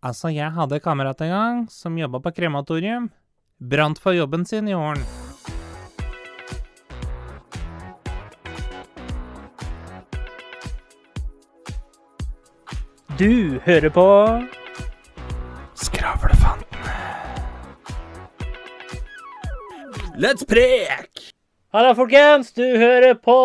[0.00, 3.10] Altså, jeg hadde en kamerat en gang som jobba på krematorium.
[3.60, 5.02] Brant for jobben sin i åren.
[13.20, 14.06] Du hører på
[15.76, 16.94] Skravlefantene.
[20.16, 21.26] Let's prek!
[21.76, 22.54] Halla, folkens!
[22.56, 23.36] Du hører på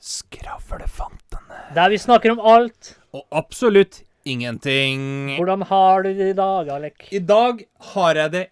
[0.00, 1.60] Skravlefantene.
[1.74, 2.94] der vi snakker om alt.
[3.12, 5.36] Og absolutt ingenting.
[5.36, 7.08] Hvordan har du det i dag, Alek?
[7.12, 8.46] I dag har jeg det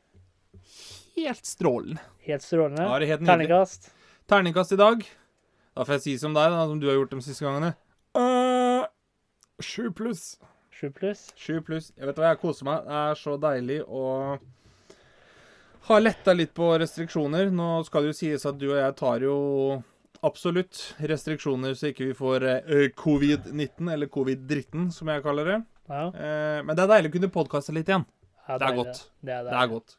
[1.16, 2.04] helt strålende.
[2.26, 2.82] Helt strålende.
[2.82, 3.26] Ja, helt.
[3.26, 3.90] Terningkast.
[4.28, 5.04] Terningkast i dag.
[5.74, 7.74] Da får jeg si som deg, da, som du har gjort de siste gangene.
[8.18, 8.86] Uh,
[9.96, 10.38] pluss.
[10.70, 11.28] Sju pluss.
[11.36, 11.90] Sju pluss.
[11.96, 12.86] Jeg vet hva, jeg koser meg.
[12.86, 14.04] Det er så deilig å
[15.88, 17.50] ha letta litt på restriksjoner.
[17.52, 19.36] Nå skal det jo sies at du og jeg tar jo
[20.26, 25.60] absolutt restriksjoner så ikke vi får eh, covid-19, eller covid-dritten, som jeg kaller det.
[25.90, 28.04] Ja, Eh, men det er deilig å kunne podkaste litt igjen.
[28.46, 29.00] ja, Det er det, godt.
[29.20, 29.96] Det er, Det er godt.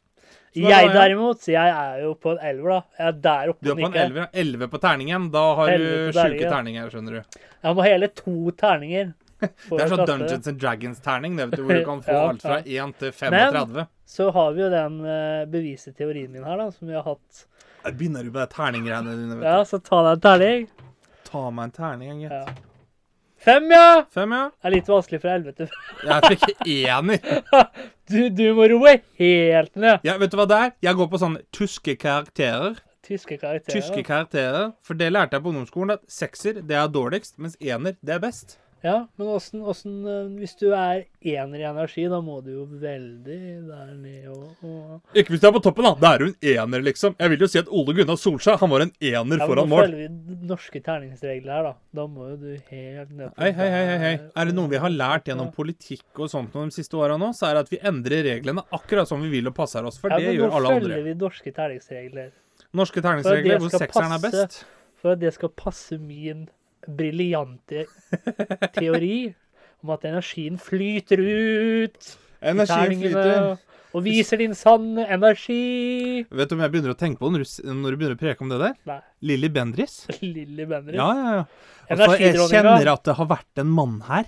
[0.52, 2.80] Så da Jeg derimot, jeg er jo på en elver, da.
[2.98, 4.28] Jeg er der oppe Du er på en elver, ja.
[4.42, 5.30] Elleve på terningen.
[5.32, 7.38] Da har du sjuke terninger, skjønner du.
[7.64, 9.12] Jeg må hele to terninger.
[9.42, 12.44] Det er sånn Dungeons and Dragons-terning, det vet du, hvor du kan få Ja, alt
[12.44, 13.72] fra 1 til 35.
[13.74, 17.02] Men Så har vi jo den uh, beviste teorien min her, da, som vi har
[17.08, 17.46] hatt.
[17.82, 20.68] Jeg begynner jo på de terninggreiene dine, vet Ja, så ta deg en terning.
[21.26, 22.36] Ta meg en terning, gitt.
[22.36, 22.54] Ja.
[23.42, 24.04] Fem, ja!
[24.14, 24.44] Fem, ja.
[24.54, 25.66] Det er litt vanskelig fra helvete.
[26.06, 27.18] Jeg fikk ener.
[28.06, 30.06] Du, du må roe helt ned.
[30.06, 30.72] Ja, vet du hva det er?
[30.86, 32.78] Jeg går på sånne tyske karakterer.
[33.02, 33.74] Tyske karakterer.
[33.74, 34.70] Tyske karakterer.
[34.86, 38.22] For det lærte jeg på ungdomsskolen, at sekser det er dårligst, mens ener det er
[38.22, 38.60] best.
[38.82, 42.64] Ja, men åssen, åssen eh, Hvis du er ener i energi, da må du jo
[42.66, 43.36] veldig
[43.68, 45.92] der nede og, og Ikke hvis du er på toppen, da.
[46.02, 47.14] Da er du en ener, liksom.
[47.20, 49.68] Jeg vil jo si at Ole Gunnar Solskjær han var en ener ja, men foran
[49.70, 49.84] Nå mål.
[49.86, 51.74] følger vi norske terningsregler her, da.
[52.00, 54.12] Da må jo du helt ned Hei, hei, hei, hei.
[54.42, 55.56] Er det noe vi har lært gjennom Ja.
[55.56, 59.06] politikk og sånt de siste åra nå, så er det at vi endrer reglene akkurat
[59.08, 60.00] som vi vil og passer oss.
[60.02, 62.32] For Ja, det men gjør nå følger vi norske terningsregler.
[62.74, 64.64] Norske terningsregler hvor sekseren er best.
[65.02, 66.48] For at det skal passe min
[66.88, 67.86] briljante
[68.74, 69.32] teori
[69.82, 72.12] om at energien flyter ut
[72.42, 73.58] Energien flyter.
[73.92, 76.24] og viser din sanne energi.
[76.26, 78.42] Vet du om jeg begynner å tenke på når du, når du begynner å preke
[78.42, 78.78] om det der?
[78.88, 79.00] Nei,
[79.30, 79.98] Lilly Bendris.
[80.22, 80.98] Lilly Bendris.
[80.98, 81.44] Ja, ja, ja.
[81.92, 84.26] Altså, jeg kjenner at det har vært en mann her.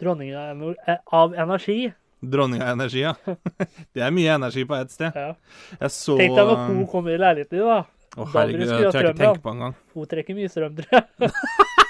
[0.00, 0.48] Dronninga
[0.90, 1.92] eh, av energi.
[2.24, 3.14] Dronninga av energi, ja.
[3.94, 5.14] Det er mye energi på ett sted.
[5.14, 5.34] Ja.
[5.78, 7.82] Jeg så Tenk deg når hun kommer i leiligheten din, da.
[8.14, 9.78] Å, herregud, det tør jeg ikke tenke på engang.
[9.94, 11.34] Hun trekker mye strøm, tror jeg.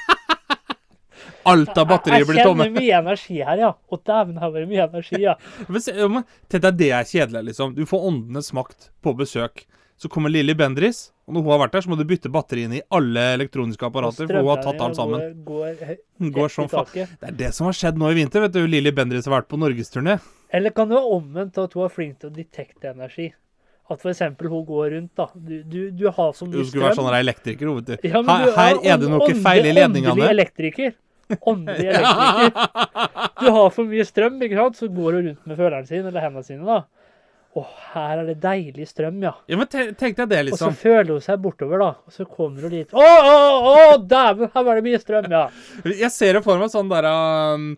[1.44, 3.70] Alt av batterier blir Jeg kjenner mye energi her, ja.
[3.92, 5.36] Og dæven, heller, mye energi, ja.
[5.68, 7.74] Tenk deg det er kjedelig, liksom.
[7.76, 9.66] Du får åndenes makt på besøk.
[9.96, 12.80] Så kommer Lilly Bendris, og når hun har vært der, så må du bytte batteriene
[12.80, 15.22] i alle elektroniske apparater, for hun har tatt alt sammen.
[15.46, 15.76] Går,
[16.18, 16.90] går går som faen.
[17.20, 18.64] Det er det som har skjedd nå i vinter, vet du.
[18.66, 20.18] Lilly Bendris har vært på norgesturné.
[20.54, 23.30] Eller kan det være omvendt, at hun er flink til å detekte energi?
[23.94, 25.28] At eksempel hun går rundt, da.
[25.34, 27.04] Du, du, du har så mye Hun skulle strøm.
[27.04, 28.08] sånn elektriker, hun, vet du.
[28.08, 30.14] Ja, du Her, her er det noe feil i ledningene.
[30.14, 30.94] Åndelig elektriker.
[31.40, 33.30] Åndelig elektriker.
[33.40, 34.76] Du har for mye strøm, ikke sant?
[34.80, 36.82] så går du rundt med føleren sin, eller hendene sine, da.
[37.54, 37.62] Å,
[37.92, 39.30] her er det deilig strøm, ja.
[39.46, 40.76] Ja, men te- tenk deg det, Og så liksom.
[40.80, 41.90] føler hun seg bortover, da.
[42.02, 42.90] Og så kommer hun dit.
[42.90, 43.36] Å, å,
[43.70, 45.44] å, dæven, her var det mye strøm, ja.
[45.86, 47.68] Jeg ser det for meg sånn der um,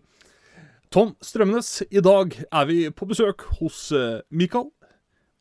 [0.93, 4.71] Tom Strømnes, i dag er vi på besøk hos uh, Mikael.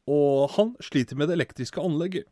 [0.07, 2.29] Og han sliter med det elektriske anlegget.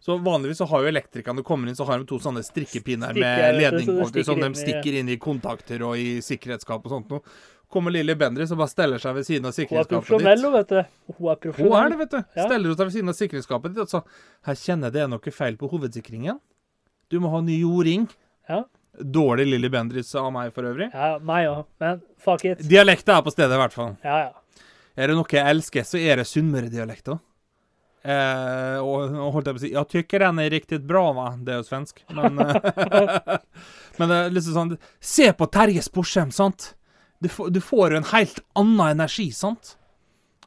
[0.00, 3.38] Så vanligvis så har jo elektrikerne kommer inn, så har de to sånne strikkepinner med
[3.42, 7.10] vet ledning på, stikker som de stikker inn i kontakter og i sikkerhetsskap og sånt
[7.12, 7.24] noe.
[7.68, 10.70] Kommer Lilly Bendriss og bare steller seg ved siden av Hun er sikkerhetsskapet profesjonell, vet
[10.70, 10.78] du.
[11.18, 12.20] Hun er Hun er det, vet du.
[12.38, 14.00] Steller hun seg ved siden av sikkerhetsskapet ditt og så
[14.48, 16.40] Her kjenner jeg det er noe feil på hovedsikringen.
[17.12, 18.08] Du må ha ny jording.
[18.48, 18.62] Ja.
[18.98, 20.88] Dårlig Lilly Bendriss av meg for øvrig.
[20.94, 21.66] Ja, meg òg.
[21.82, 22.64] Men fuck it.
[22.64, 23.96] Dialekta er på stedet, i hvert fall.
[24.04, 24.64] Ja, ja.
[24.98, 27.20] Er det noe jeg elsker, så er det Sunnmøre-dialekta.
[28.02, 29.10] Eh, och,
[29.44, 31.28] på å si tykker den er riktig bra, va?
[31.36, 32.04] Det jo svensk.
[32.14, 33.38] Men, eh,
[33.98, 36.74] men det er liksom sånn Se på Terje Sporsem, sant?
[37.18, 39.74] Du, du får en helt annen energi, sant?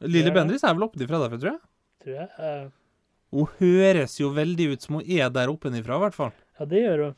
[0.00, 0.36] Lille Ja.
[0.40, 1.60] Bendriss er vel oppenifra derfor, tror jeg.
[2.02, 2.28] Tror jeg.
[2.38, 2.70] Eh,
[3.32, 6.32] Hun høres jo veldig ut som hun er der oppenifra, i hvert fall.
[6.58, 7.14] Ja, det gjør hun.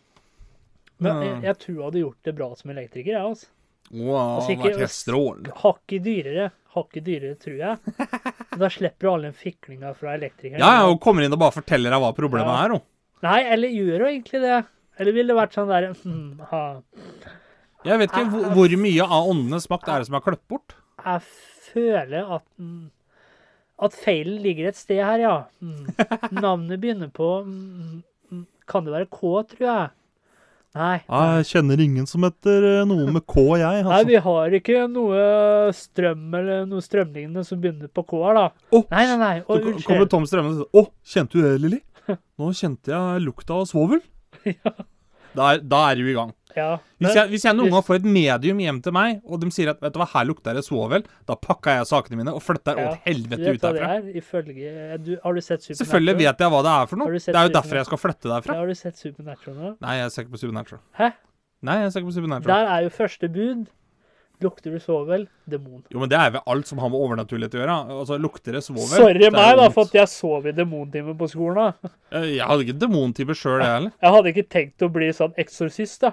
[1.03, 3.49] Men jeg, jeg tror hun hadde gjort det bra som elektriker, jeg, altså.
[3.95, 5.55] Wow, Altså, ikke- var helt strålende.
[5.63, 6.51] Hakket dyrere.
[6.75, 7.95] Hakket dyrere, tror jeg.
[7.95, 10.61] Men Da slipper du all den fiklinga fra elektrikeren.
[10.63, 12.61] Ja, ja, hun kommer inn og bare forteller deg hva problemet Ja.
[12.65, 12.85] er, hun.
[13.25, 14.59] Nei, eller gjør hun egentlig det?
[15.01, 16.63] Eller ville det vært sånn der hmm, ha.
[17.85, 20.77] Jeg vet ikke hvor, hvor mye av åndenes makt er det som er kløpt bort.
[21.05, 21.25] Jeg
[21.73, 22.85] føler at mm,
[23.85, 25.35] At feilen ligger et sted her, ja.
[25.61, 25.89] Mm.
[26.45, 29.91] Navnet begynner på mm, mm, Kan det være K, tror jeg.
[30.75, 30.97] Nei.
[31.07, 33.85] Jeg kjenner ingen som heter eh, noe med K, jeg.
[33.85, 33.93] Altså.
[33.93, 35.21] Nei, vi har ikke noe
[35.79, 38.47] strøm eller noe strømlignende som begynner på K her, da.
[38.75, 39.35] Oh, Nei, nei, nei.
[39.47, 40.09] Så kommer.
[40.11, 41.81] Tom Strømme og sier Å, kjente du det, Lilly?
[42.43, 44.03] Nå kjente jeg lukta av svovel.
[45.35, 46.33] Da er, da er du i gang.
[46.55, 46.77] Ja.
[47.03, 49.73] Hvis jeg, hvis jeg noen gang får et medium hjem til meg, og de sier
[49.73, 52.79] at vet du hva, her lukter det svovel, da pakker jeg sakene mine og flytter
[52.79, 53.89] Ja, åt helvete ut derfra.
[53.97, 54.07] er?
[54.21, 55.81] Ifølge du, Har du sett Supernatural?
[55.83, 57.11] Selvfølgelig vet jeg hva det er for noe.
[57.19, 58.55] Det er jo derfor jeg skal flytte Ja, derfra.
[58.61, 59.73] har du sett Supernatural nå?
[59.83, 60.81] Nei, jeg ser ikke på Supernatural.
[61.01, 61.11] Hæ?
[61.65, 62.55] Nei, jeg ser ikke på Supernatural.
[62.55, 63.67] Der er jo første bud.
[64.45, 65.25] Lukter du svovel?
[65.49, 65.83] Demon.
[65.91, 67.77] Jo, men det er vel alt som har med overnaturlighet å gjøre.
[67.99, 71.73] Altså, lukter det svovel Sorry meg, da, for at jeg sov i demontime på skolen.
[71.83, 71.93] da.
[72.13, 73.95] Eh, Jeg hadde ikke demontime sjøl, jeg heller.
[74.05, 76.13] Jeg hadde ikke tenkt å bli sånn eksorsist, da.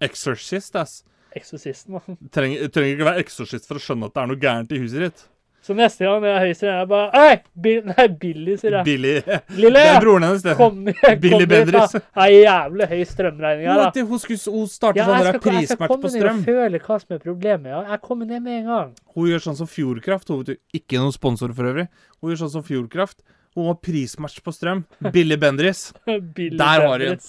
[0.00, 1.02] Exorcist, ass.
[1.36, 2.16] Eksorsisten, da.
[2.34, 5.04] Trenger, trenger ikke være eksorsist for å skjønne at det er noe gærent i huset
[5.06, 5.26] ditt.
[5.60, 7.32] Så neste gang jeg er høyst, er jeg bare Hei!
[7.64, 8.84] Bill, nei, Billy, sier jeg.
[8.86, 9.10] Billy
[9.60, 9.82] Lille!
[9.84, 10.54] Det er broren hennes, det.
[10.56, 10.78] Kom,
[11.20, 11.96] Billy Bendriss.
[11.98, 14.04] Det er jævlig høy strømregning her, da.
[14.08, 16.80] Hun skulle hun starte Ja, sånn jeg på skal, jeg skal komme ned og føle
[16.86, 17.74] hva som er problemet.
[17.74, 17.82] Ja.
[17.92, 18.94] Jeg kommer ned med en gang.
[19.16, 20.32] Hun gjør sånn som Fjordkraft.
[20.32, 21.86] Hun vet jo Ikke noen sponsor for øvrig.
[22.20, 23.20] Hun gjør sånn som Fjordkraft.
[23.58, 24.84] Hun har prismatch på strøm.
[25.12, 25.90] Billy Bendriss.
[26.38, 27.20] Billy Der har hun.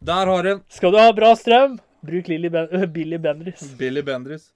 [0.00, 1.76] Der har hun Skal du ha bra strøm,
[2.06, 3.66] bruk Lily ben Billy Bendriss.
[3.76, 4.48] Billy Bendriss.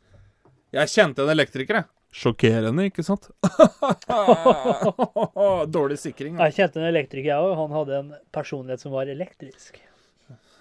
[0.75, 1.91] Jeg kjente en elektriker, jeg.
[2.15, 3.27] Sjokkerende, ikke sant?
[5.75, 6.37] Dårlig sikring.
[6.39, 6.47] da.
[6.47, 7.57] Jeg kjente en elektriker, jeg òg.
[7.59, 9.81] Han hadde en personlighet som var elektrisk.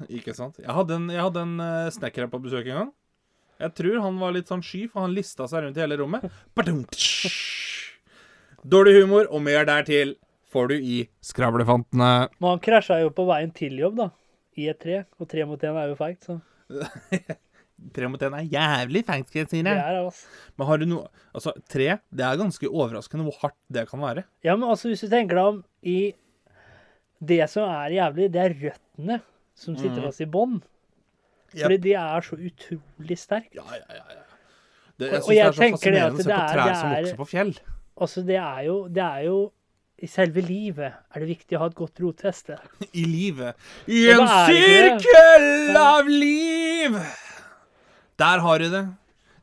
[0.09, 0.57] Ikke sant?
[0.63, 2.89] Jeg hadde en, jeg hadde en eh, snekker her på besøk en gang.
[3.61, 6.25] Jeg tror han var litt sånn sky, for han lista seg rundt i hele rommet.
[8.63, 10.15] Dårlig humor og mer dertil
[10.53, 12.09] får du i Skravlefantene.
[12.39, 14.09] Men han krasja jo på veien til jobb, da.
[14.57, 15.03] I et tre.
[15.21, 16.41] Og tre mot én er jo feigt, så
[17.93, 20.27] Tre mot én er jævlig fancy, jeg det er altså.
[20.57, 24.23] Men har du noe Altså, tre, det er ganske overraskende hvor hardt det kan være.
[24.45, 26.13] Ja, men altså, hvis du tenker deg om i
[27.23, 29.19] Det som er jævlig, det er røttene
[29.55, 30.05] som sitter mm.
[30.07, 30.59] fast i bånn.
[31.53, 31.63] Yep.
[31.63, 33.57] Fordi de er så utrolig sterke.
[33.59, 34.05] Ja, ja, ja.
[34.17, 34.23] ja.
[34.99, 37.19] Det, jeg syns det er så fascinerende å se på er- trær som er- vokser
[37.19, 37.53] på fjell.
[38.03, 39.37] Altså, det er jo, det er jo
[40.03, 42.57] I selve livet er det viktig å ha et godt rotfeste.
[43.01, 43.55] I livet.
[43.87, 46.97] I en sirkel av liv!
[48.23, 48.83] Der har du det.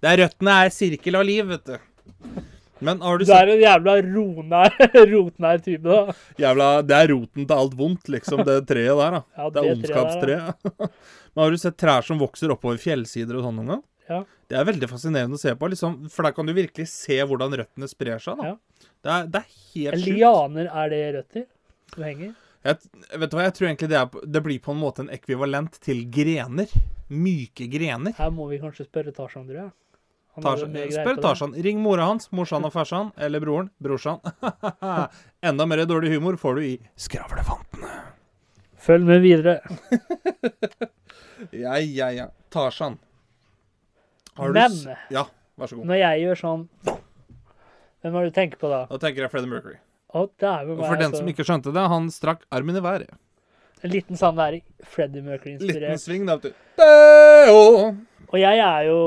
[0.00, 1.76] Der røttene er sirkel av liv, vet du.
[2.80, 4.76] Men har du sett er en jævla ronær,
[5.12, 6.14] rotnær type, da.
[6.40, 9.18] Jævla, Det er roten til alt vondt, liksom, det treet der.
[9.18, 9.22] da.
[9.36, 10.90] Ja, Det er treet der, ondskapstreet.
[11.34, 13.82] Men har du sett trær som vokser oppover fjellsider og sånn noen gang?
[14.10, 14.22] Ja.
[14.50, 17.52] Det er veldig fascinerende å se på, liksom, for der kan du virkelig se hvordan
[17.60, 18.40] røttene sprer seg.
[18.40, 18.54] da.
[18.54, 18.88] Ja.
[19.04, 20.16] Det, er, det er helt sjukt.
[20.16, 21.44] Lianer, er det røtter
[21.92, 22.32] som henger?
[22.60, 22.76] Jeg,
[23.16, 25.78] vet du hva, jeg tror egentlig det, er, det blir på en måte en ekvivalent
[25.80, 26.68] til grener.
[27.08, 28.12] Myke grener.
[28.18, 29.70] Her må vi kanskje spørre Tarzan, tror jeg.
[30.40, 31.18] Greie spør.
[31.24, 31.54] Tarzan.
[31.64, 34.20] Ring mora hans, morsan og farsan, eller broren, brorsan.
[35.48, 37.90] Enda mer dårlig humor får du i Skravlefantene.
[38.80, 39.58] Følg med videre.
[41.52, 42.28] Ja, ja, ja.
[42.52, 42.98] Tarzan.
[44.36, 44.72] Har du Men
[45.12, 45.26] Ja,
[45.58, 45.86] vær så god.
[45.90, 46.60] når jeg gjør sånn
[48.00, 48.84] Hvem har du tenker på da?
[48.88, 49.76] Da tenker jeg Freddie Mercury.
[50.14, 50.86] Å, dæven Og meg.
[50.88, 53.10] for den som ikke skjønte det, han strakk armen i været.
[53.82, 56.00] En liten sånn der Freddie Mercury-inspirert.
[56.02, 56.84] sving, da, vet du.
[58.30, 59.00] Og jeg er jo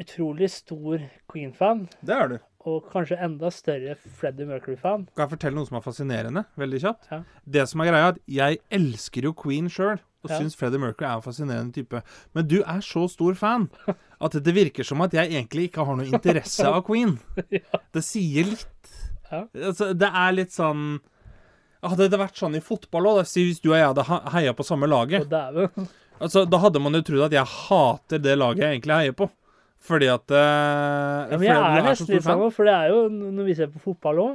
[0.00, 1.86] utrolig stor Queen-fan.
[2.04, 2.38] Det er du.
[2.68, 5.06] Og kanskje enda større Freddie Mercury-fan.
[5.16, 6.42] Kan jeg fortelle noe som er fascinerende?
[6.60, 7.08] Veldig kjapt.
[7.10, 7.22] Ja.
[7.56, 9.98] Det som er greia, er at jeg elsker jo Queen sjøl.
[10.20, 10.36] Og Ja.
[10.42, 12.02] syns Freddie Mercury er en fascinerende type.
[12.34, 13.70] Men du er så stor fan
[14.20, 17.18] at det virker som at jeg egentlig ikke har noe interesse av Queen.
[17.94, 18.66] Det sier litt.
[19.30, 19.44] Ja.
[19.54, 21.00] Altså, det er litt sånn
[21.86, 24.64] Hadde det vært sånn i fotball òg, hvis du og jeg hadde ha- heia på
[24.68, 25.30] samme laget,
[26.20, 29.30] altså, da hadde man jo trodd at jeg hater det laget jeg egentlig heier på.
[29.80, 32.98] Fordi at eh, Ja, men jeg er du nesten litt sånn, for det er jo
[33.08, 34.34] når vi ser på fotball òg,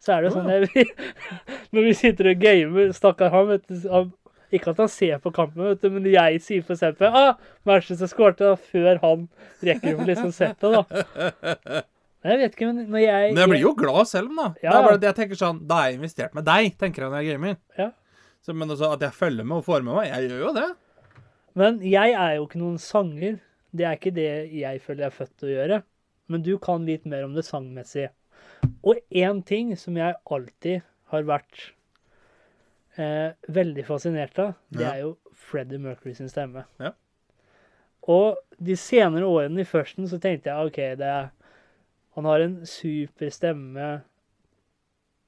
[0.00, 0.86] så er det jo sånn jeg,
[1.76, 4.08] Når vi sitter og gamer, stakkar han, vet du han,
[4.56, 7.34] Ikke at han ser på kampen, vet du, men jeg sier for eksempel ah,
[7.68, 9.28] Manchester skårte før han
[9.68, 11.82] rekker å liksom sett det, da.
[12.20, 14.48] Jeg vet ikke, men når jeg Men jeg blir jo glad selv, da.
[14.62, 14.96] Ja, ja.
[15.00, 17.56] jeg tenker sånn Da er jeg investert med deg, tenker jeg når jeg gamer.
[17.78, 17.90] Ja.
[18.44, 20.68] Så, men også at jeg følger med og får med meg, jeg gjør jo det.
[21.60, 23.40] Men jeg er jo ikke noen sanger.
[23.72, 25.80] Det er ikke det jeg føler jeg er født til å gjøre.
[26.30, 28.12] Men du kan litt mer om det sangmessige.
[28.86, 31.72] Og én ting som jeg alltid har vært
[33.00, 34.92] eh, veldig fascinert av, det Ja.
[34.94, 36.64] er jo Freddie Mercury sin stemme.
[36.78, 36.92] Ja.
[38.08, 41.30] Og de senere årene i førsten så tenkte jeg OK, det er
[42.20, 43.90] Han har en super stemme.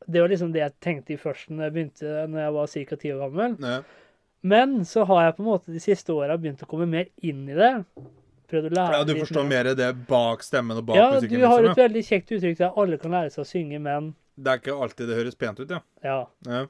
[0.05, 2.97] Det var liksom det jeg tenkte i førsten når jeg begynte når jeg var ca.
[3.01, 3.55] ti år gammel.
[4.43, 7.47] Men så har jeg på en måte de siste åra begynt å komme mer inn
[7.49, 7.71] i det.
[8.53, 11.39] Prøvd å lære Ja, du forstår mer det bak stemmen og bak Ja, musikken?
[11.39, 14.13] du har liksom, et veldig kjekt uttrykk der alle kan lære seg å synge, men
[14.37, 15.81] Det er ikke alltid det høres pent ut, ja.
[16.05, 16.19] ja.
[16.51, 16.67] ja.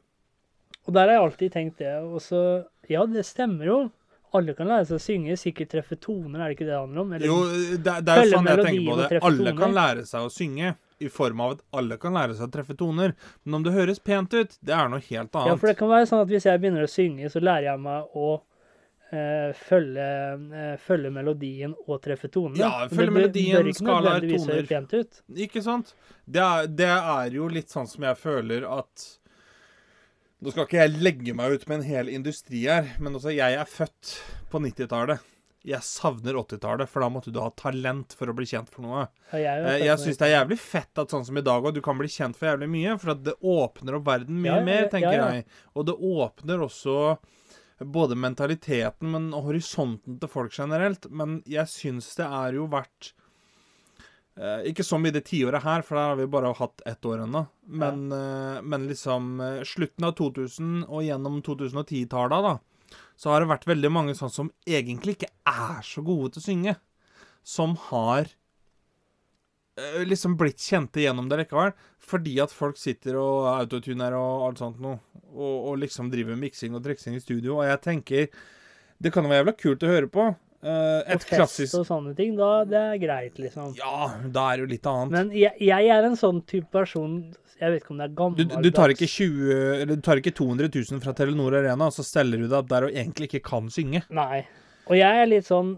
[0.87, 1.97] Og der har jeg alltid tenkt det.
[2.07, 2.45] Og så
[2.91, 3.81] Ja, det stemmer jo.
[4.39, 7.03] Alle kan lære seg å synge, sikkert treffe toner, er det ikke det det handler
[7.03, 7.11] om?
[7.13, 7.39] Eller, Jo,
[7.77, 9.09] det, det er jo sånn jeg tenker på det.
[9.21, 9.59] Alle toner.
[9.59, 10.71] kan lære seg å synge,
[11.03, 13.13] i form av at alle kan lære seg å treffe toner.
[13.43, 15.51] Men om det høres pent ut, det er noe helt annet.
[15.53, 17.83] ja, for det kan være sånn at hvis jeg begynner å synge, så lærer jeg
[17.85, 18.29] meg å
[19.13, 20.11] eh, følge,
[20.63, 22.61] eh, følge melodien og treffe tonene.
[22.63, 24.63] Ja, følge melodien, skalaer, toner.
[24.71, 25.25] pent ut.
[25.47, 25.93] Ikke sant?
[26.25, 29.11] Det er, det er jo litt sånn som jeg føler at
[30.43, 33.55] Nå skal ikke jeg legge meg ut med en hel industri her, men altså, jeg
[33.55, 34.17] er født
[34.51, 35.29] på 90-tallet.
[35.63, 39.05] Jeg savner 80-tallet, for da måtte du ha talent for å bli kjent for noe.
[39.31, 41.77] Ja, jeg, Eh, Jeg syns det er jævlig fett at sånn som i dag òg,
[41.77, 42.97] du kan bli kjent for jævlig mye.
[42.99, 45.29] For at det åpner opp verden mye Ja, mer, tenker ja.
[45.37, 45.47] jeg.
[45.79, 46.97] Og det åpner også
[47.95, 51.07] både mentaliteten, men og horisonten til folk generelt.
[51.15, 53.13] Men jeg syns det er jo verdt
[54.37, 57.25] eh, Ikke så i det tiåret her, for der har vi bare hatt ett år
[57.27, 57.47] ennå.
[57.67, 62.59] Men, eh, men liksom eh, slutten av 2000 og gjennom 2010-tallet, da,
[63.17, 66.47] så har det vært veldig mange sånn som egentlig ikke er så gode til å
[66.47, 66.77] synge.
[67.43, 68.31] Som har
[69.79, 71.75] eh, liksom blitt kjente gjennom det likevel.
[72.03, 74.99] Fordi at folk sitter og autotuner og alt sånt noe.
[75.33, 77.61] Og, og liksom driver miksing og triksing i studio.
[77.61, 78.27] Og jeg tenker
[79.03, 80.27] Det kan jo være jævla kult å høre på.
[80.63, 83.73] Eh, På Og fest og sånne ting, da det er greit, liksom.
[83.79, 85.15] Ja, da er det jo litt annet.
[85.17, 87.17] Men jeg, jeg er en sånn type person
[87.59, 89.51] Jeg vet ikke om det er Du, du, tar ikke 20,
[89.83, 92.71] eller du tar ikke 200 000 fra Telenor Arena, og så steller du deg opp
[92.71, 94.05] der og egentlig ikke kan synge.
[94.15, 94.45] Nei.
[94.87, 95.77] Og jeg er litt sånn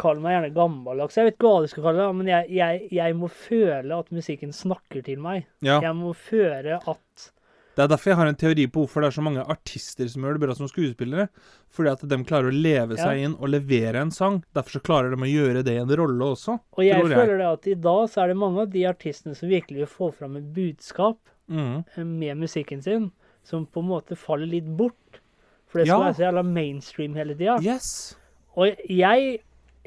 [0.00, 1.14] Kall meg gjerne gammeldags.
[1.14, 4.08] Jeg vet ikke hva du skal kalle det, men jeg, jeg, jeg må føle at
[4.10, 5.44] musikken snakker til meg.
[5.62, 5.76] Ja.
[5.84, 7.26] Jeg må føle at
[7.74, 10.22] Det er derfor jeg har en teori på hvorfor det er så mange artister som
[10.22, 11.28] gjør det bra som skuespillere.
[11.74, 14.44] Fordi at de klarer å leve seg inn og levere en sang.
[14.54, 16.60] Derfor så klarer de å gjøre det i en rolle også.
[16.78, 17.10] Og jeg jeg.
[17.18, 19.86] føler det at i dag så er det mange av de artistene som virkelig vil
[19.90, 21.18] få fram et budskap
[21.50, 21.84] Mhm.
[21.98, 23.10] eh, med musikken sin,
[23.42, 25.20] som på en måte faller litt bort.
[25.66, 26.04] For det skal Ja.
[26.12, 27.58] være så jævla mainstream hele tida.
[27.60, 28.16] Yes.
[28.56, 29.40] Og jeg,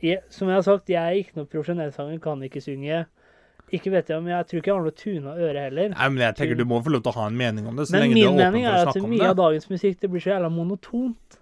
[0.03, 3.05] jeg, som jeg har sagt, jeg er ikke noe profesjonell sanger, kan ikke synge.
[3.75, 5.91] Ikke vet jeg om jeg tror ikke jeg har noe tuna øre heller.
[5.91, 7.89] Nei, men jeg tenker du må få lov til å ha en mening om det,
[7.89, 10.31] så Men min er mening for er at mye av dagens musikk det blir så
[10.31, 11.39] jævla monotont.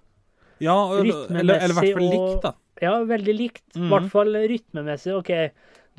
[0.63, 2.53] Ja, eller, i hvert fall likt, da.
[2.81, 3.63] Ja, veldig likt.
[3.75, 3.89] I mm.
[3.91, 5.13] hvert fall rytmemessig.
[5.15, 5.31] OK,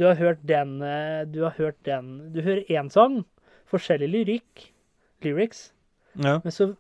[0.01, 3.23] du har hørt den eh, Du har hørt den Du hører én sang,
[3.71, 4.71] forskjellig lyrikk,
[5.25, 5.71] lyrics,
[6.17, 6.41] Ja.
[6.43, 6.73] men så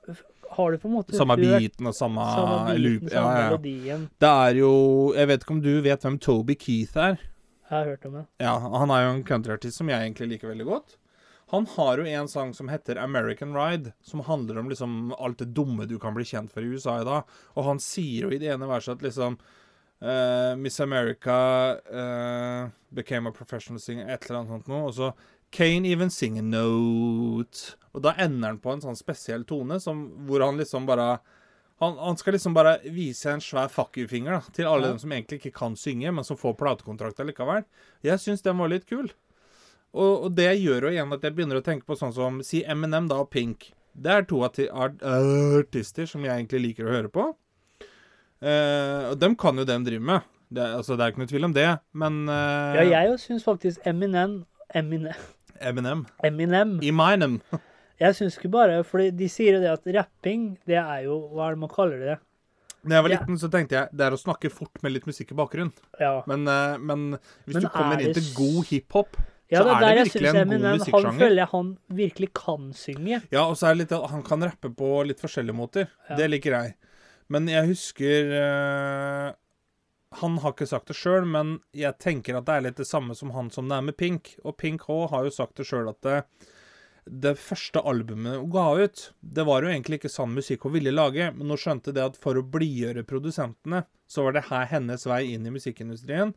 [0.56, 3.08] har du på en måte Samme beaten og samme, samme biten, loop.
[3.10, 3.38] Samme ja.
[3.38, 3.48] ja.
[3.50, 4.04] melodien.
[4.20, 4.74] Det er jo
[5.16, 7.18] Jeg vet ikke om du vet hvem Toby Keith er?
[7.66, 8.24] Jeg har hørt om det.
[8.42, 10.96] Ja, han er jo en countryartist som jeg egentlig liker veldig godt.
[11.50, 15.52] Han har jo en sang som heter American Ride, som handler om liksom alt det
[15.54, 17.36] dumme du kan bli kjent for i USA i dag.
[17.54, 21.38] Og han sier jo i det ene verset at liksom uh, Miss America
[21.90, 24.90] uh, became a professional singer, et eller annet sånt noe.
[24.90, 25.12] Og så
[25.54, 27.76] Kane even sing a note.
[27.94, 31.16] Og da ender han på en sånn spesiell tone som, hvor han liksom bare
[31.80, 34.94] han, han skal liksom bare vise en svær fuck you-finger til alle Ja.
[34.94, 37.64] dem som egentlig ikke kan synge, men som får platekontrakter likevel.
[38.02, 39.10] Jeg syns den var litt kul.
[39.96, 42.62] Og, og det gjør jo igjen at jeg begynner å tenke på sånn som Si
[42.64, 43.70] Eminem da og Pink.
[43.96, 44.58] Det er to art
[45.00, 47.28] artister som jeg egentlig liker å høre på.
[48.44, 50.26] Eh, og dem kan jo dem drive med.
[50.52, 53.80] Det, altså, det er ikke noe tvil om det, men eh, Ja, jeg syns faktisk
[53.88, 54.44] Eminem
[54.76, 55.16] Eminem,
[55.60, 56.04] Eminem.
[56.22, 57.40] Eminem Eminem.
[58.00, 61.46] Jeg syns ikke bare For de sier jo det at rapping, det er jo Hva
[61.48, 62.16] er det man kaller det?
[62.86, 63.18] Da jeg var Ja.
[63.18, 65.72] liten, så tenkte jeg det er å snakke fort med litt musikk i bakgrunnen.
[65.98, 66.22] Ja.
[66.30, 69.16] Men, eh, men hvis Men du kommer er inn til god hiphop
[69.50, 71.06] Ja, så det er det virkelig en god musikksjanger.
[71.10, 73.22] Han føler jeg han virkelig kan synge.
[73.32, 75.88] Ja, og så er det litt at han kan rappe på litt forskjellige måter.
[76.10, 76.16] Ja.
[76.16, 76.74] Det liker jeg.
[77.28, 79.32] Men jeg husker uh,
[80.20, 83.14] Han har ikke sagt det sjøl, men jeg tenker at det er litt det samme
[83.18, 84.36] som han som det er med Pink.
[84.44, 86.20] Og Pink H har jo sagt det sjøl at det,
[87.06, 90.90] det første albumet hun ga ut, det var jo egentlig ikke sann musikk hun ville
[90.94, 95.06] lage, men hun skjønte det at for å blidgjøre produsentene, så var det her hennes
[95.06, 96.34] vei inn i musikkindustrien.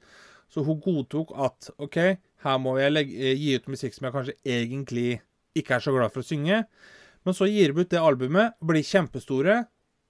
[0.50, 1.98] Så hun godtok at OK,
[2.46, 5.10] her må jeg legge, eh, gi ut musikk som jeg kanskje egentlig
[5.58, 6.64] ikke er så glad for å synge.
[7.26, 9.68] Men så gir de ut det albumet, blir kjempestore,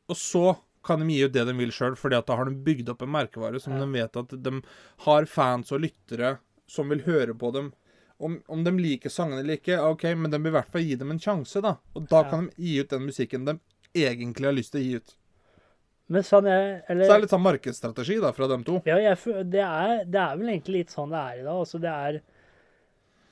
[0.09, 2.55] og så kan de gi ut det de vil sjøl, fordi at da har de
[2.55, 3.79] bygd opp en merkevare som Ja.
[3.85, 4.61] de vet at de
[5.07, 6.37] har fans og lyttere
[6.67, 7.73] som vil høre på dem.
[8.19, 10.95] Om, om de liker sangene eller ikke, OK, men de vil i hvert fall gi
[10.99, 11.77] dem en sjanse, da.
[11.95, 12.29] Og da Ja.
[12.29, 13.53] kan de gi ut den musikken de
[13.95, 15.13] egentlig har lyst til å gi ut.
[16.09, 18.81] Men sånn er Så det er litt sånn markedsstrategi da, fra dem to.
[18.85, 19.17] ja, jeg,
[19.53, 21.53] det, er, det er vel egentlig litt sånn det er i dag.
[21.63, 22.19] Altså, det er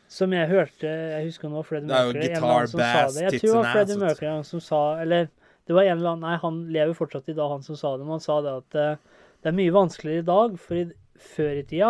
[0.08, 2.30] Som jeg hørte Jeg husker nå Freddie Det er jo Mercury.
[2.32, 3.18] eller guitar, bass, tits and bass.
[3.34, 5.30] Jeg tror det var Freddie ass, Mercury som sa Eller
[5.68, 8.06] det var en eller annen Nei, han lever fortsatt i dag, han som sa det.
[8.06, 10.86] Men han sa det at uh, det er mye vanskeligere i dag, for i,
[11.20, 11.90] før i tida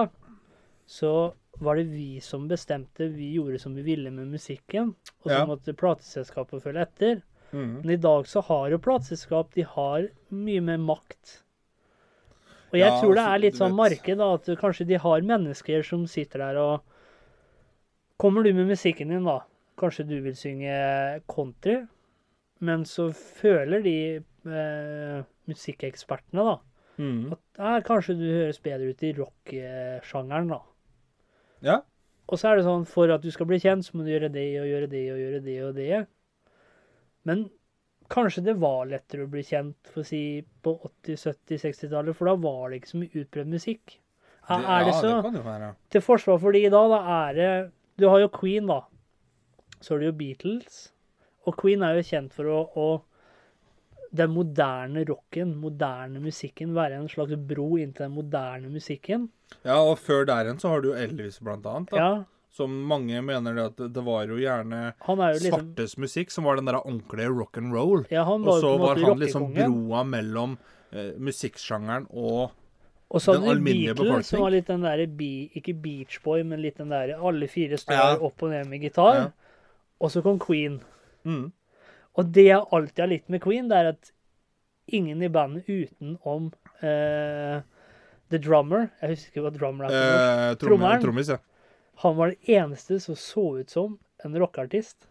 [0.87, 1.11] så
[1.59, 3.07] var det vi som bestemte.
[3.13, 4.93] Vi gjorde som vi ville med musikken.
[5.23, 5.45] Og så Ja.
[5.45, 7.21] måtte plateselskapet følge etter.
[7.53, 7.81] Mm.
[7.81, 11.41] Men i dag så har jo plateselskap de har mye mer makt.
[12.69, 15.83] Og jeg Ja, tror det er litt sånn marked, da, at kanskje de har mennesker
[15.85, 16.81] som sitter der og
[18.19, 19.41] Kommer du med musikken din, da,
[19.77, 21.87] kanskje du vil synge country,
[22.59, 24.15] men så føler de
[24.47, 26.57] eh, musikkekspertene, da,
[26.97, 27.31] Mm.
[27.31, 30.61] at eh, kanskje du høres bedre ut i rock-sjangeren, da.
[31.65, 31.81] Ja.
[32.27, 34.31] Og så er det sånn, for at du skal bli kjent, så må du gjøre
[34.33, 36.01] det og gjøre det og gjøre det og det.
[37.27, 37.45] Men
[38.11, 40.21] kanskje det var lettere å bli kjent for å si
[40.63, 43.97] på 80-, 70-, 60-tallet, for da var det ikke så mye utprøvd musikk.
[44.47, 45.71] Er, er det ja, det kan det være.
[45.91, 47.49] Til forsvar for de i dag, da er det
[47.99, 48.83] Du har jo Queen, da.
[49.81, 50.77] Så har du jo Beatles.
[51.47, 52.87] Og Queen er jo kjent for å, å
[54.15, 59.29] den moderne rocken, moderne musikken, være en slags bro inn til den moderne musikken.
[59.65, 61.91] Ja, og før der igjen så har du jo Elvis, blant annet.
[61.91, 61.97] Da.
[61.97, 62.23] Ja,
[62.57, 66.31] Som mange mener det at det, var jo gjerne han er jo liksom svartes musikk
[66.33, 68.05] som var den der ordentlige rock and roll.
[68.09, 70.57] Ja, han Og så var han liksom broa mellom
[70.91, 72.51] eh, musikksjangeren og
[73.09, 76.59] Og så hadde du Beatles, som var litt den derre be, Ikke Beach Boy, men
[76.63, 78.17] litt den derre Alle fire står Ja.
[78.19, 79.15] opp og ned med gitar.
[79.15, 79.27] Ja.
[80.01, 80.81] Og så kom Queen.
[81.23, 81.51] mm.
[82.17, 84.11] Og det jeg alltid har likt med Queen, det er at
[84.87, 86.47] ingen i bandet utenom
[86.81, 87.59] uh,
[88.31, 89.97] The Drummer Jeg husker hva drummer er.
[89.97, 91.01] eh, Trommeren.
[91.03, 91.37] Trommis, ja.
[92.03, 95.07] Han var den eneste som så ut som en rockeartist.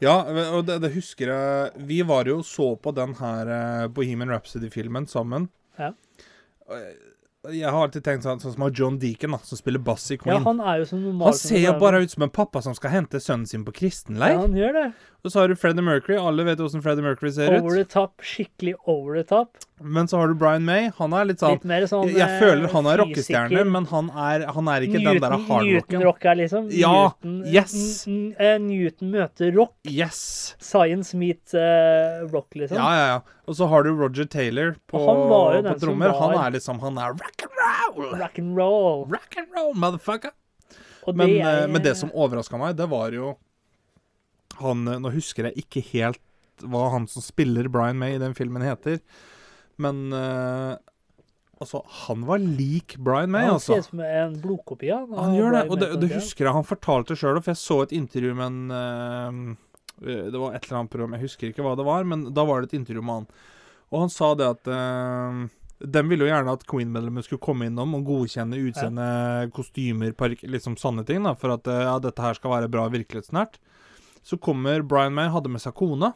[0.00, 0.20] Ja,
[0.54, 5.08] og det, det husker jeg Vi var jo så på den her eh, Bohemian Rhapsody-filmen
[5.10, 5.48] sammen.
[5.78, 5.92] Ja.
[7.46, 10.42] Jeg- har alltid tenkt sånn, sånn som John Deacon, som spiller bass i Ja, Queen.
[10.42, 13.46] han som normal han ser jo bare ut som en pappa som skal hente sønnen
[13.46, 14.34] sin på kristenleir.
[14.34, 14.86] Ja, han gjør det.
[15.26, 16.14] Og så har du Freddie Mercury.
[16.22, 17.78] Alle vet hvordan Freddie Mercury ser Over ut.
[17.80, 18.22] the top.
[18.22, 19.56] Skikkelig over the top.
[19.82, 20.86] Men så har du Brian May.
[21.00, 23.88] Han er litt sånn Litt mer sånn Jeg, jeg eh, føler han er rockestjerne, men
[23.90, 25.98] han er, han er ikke den der Newton- hardrocken.
[25.98, 26.92] Newton-rock er liksom Ja,
[27.26, 27.74] Newton, yes.
[28.06, 29.74] n- n- eh, Newton møter rock.
[29.90, 30.20] Yes!
[30.62, 32.78] Science meet uh, rock, liksom.
[32.78, 33.42] Ja, ja, ja.
[33.50, 36.14] Og så har du Roger Taylor på, på den trommer.
[36.22, 38.14] Han er liksom Han er rock and roll!
[38.22, 39.04] Rock and roll.
[39.10, 40.30] Rock and roll, motherfucker!
[41.06, 43.34] Men, det eh, er, men det som overraska meg, det var jo
[44.60, 46.22] han eh, Nå husker jeg ikke helt
[46.64, 49.02] hva han som spiller Brian May i den filmen heter,
[49.82, 50.76] men uh,
[51.56, 53.78] Altså, han var lik Brian May, Han altså.
[53.78, 56.66] ser ut som en blodkopi av Han gjør det, og det, det husker jeg han
[56.68, 60.92] fortalte sjøl, for jeg så et intervju med en uh, Det var et eller annet
[60.92, 63.30] program, jeg husker ikke hva det var, men da var det et intervju med han.
[63.92, 65.46] Og han sa det at uh,
[65.80, 69.08] de ville jo gjerne at Queen-medlemmer skulle komme innom og godkjenne utseende,
[69.56, 73.60] kostymer, park, liksom sånne ting, da, for at ja, dette her skal være bra virkelighetsnært.
[74.26, 76.12] Så kommer Brian May, hadde med seg kona.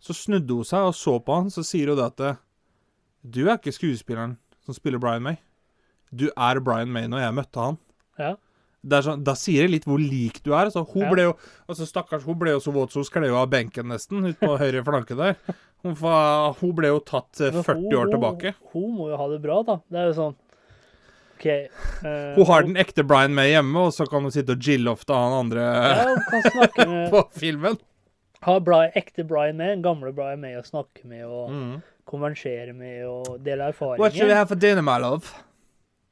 [0.00, 2.36] Så snudde hun seg og så på han, så sier hun det at eh,
[3.26, 5.36] Du er ikke skuespilleren som spiller Brian May.
[6.14, 7.76] Du er Brian May når jeg møtte han.
[8.20, 8.30] Ja.
[8.90, 10.70] Er sånn, da sier det litt hvor lik du er.
[10.70, 11.10] Altså, hun Ja.
[11.12, 11.34] ble jo
[11.68, 14.38] altså, Stakkars, hun ble jo så våt så hun skled jo av benken nesten, ut
[14.40, 15.36] på høyre flanke der.
[15.84, 18.54] Hun, hun ble jo tatt eh, 40 hun- år hun- tilbake.
[18.72, 19.76] Hun må jo ha det bra, da.
[19.90, 20.36] Det er jo sånn
[21.40, 21.46] OK.
[22.04, 25.16] Uh, Hun har den ekte Brian May hjemme, og så kan hun sitte og jillofte
[25.16, 27.78] han andre Ja, kan snakke med på filmen.
[28.44, 31.78] Ha Brian, ekte Brian May, en gamle Brian May å snakke med og Mm.
[32.08, 34.34] konversere med og dele What should we erfaringer.
[34.36, 35.28] have for dinner, my love?